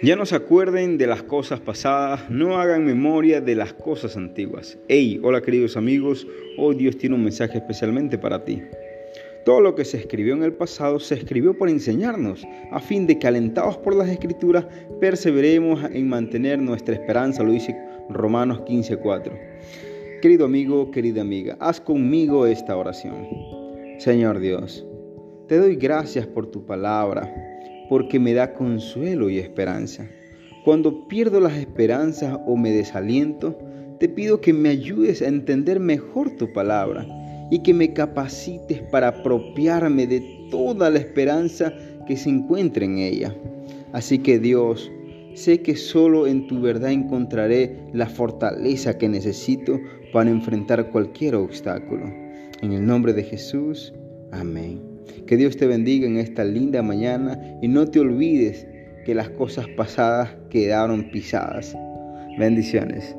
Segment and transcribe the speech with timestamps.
[0.00, 4.78] Ya no se acuerden de las cosas pasadas, no hagan memoria de las cosas antiguas.
[4.86, 6.24] Hey, hola queridos amigos,
[6.56, 8.62] hoy Dios tiene un mensaje especialmente para ti.
[9.44, 13.18] Todo lo que se escribió en el pasado se escribió para enseñarnos, a fin de
[13.18, 14.66] que alentados por las escrituras
[15.00, 17.76] perseveremos en mantener nuestra esperanza, lo dice
[18.08, 19.32] Romanos 15:4.
[20.22, 23.26] Querido amigo, querida amiga, haz conmigo esta oración.
[23.98, 24.86] Señor Dios,
[25.48, 27.57] te doy gracias por tu palabra
[27.88, 30.06] porque me da consuelo y esperanza.
[30.64, 33.58] Cuando pierdo las esperanzas o me desaliento,
[33.98, 37.06] te pido que me ayudes a entender mejor tu palabra
[37.50, 40.20] y que me capacites para apropiarme de
[40.50, 41.72] toda la esperanza
[42.06, 43.34] que se encuentra en ella.
[43.92, 44.90] Así que Dios,
[45.34, 49.80] sé que solo en tu verdad encontraré la fortaleza que necesito
[50.12, 52.06] para enfrentar cualquier obstáculo.
[52.60, 53.94] En el nombre de Jesús,
[54.32, 54.97] amén.
[55.26, 58.66] Que Dios te bendiga en esta linda mañana y no te olvides
[59.04, 61.76] que las cosas pasadas quedaron pisadas.
[62.38, 63.16] Bendiciones.